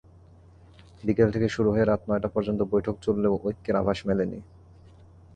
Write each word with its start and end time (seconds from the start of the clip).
বিকেল 1.03 1.29
থেকে 1.35 1.47
শুরু 1.49 1.69
হয়ে 1.73 1.85
রাত 1.85 2.01
নয়টা 2.09 2.29
পর্যন্ত 2.35 2.61
বৈঠক 2.73 2.95
চললেও 3.05 3.33
ঐক্যের 3.43 3.75
আভাস 3.75 3.99
মেলেনি। 4.07 4.39